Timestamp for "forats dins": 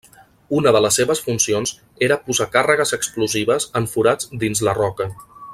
3.95-4.67